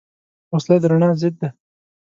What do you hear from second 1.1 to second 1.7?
ضد ده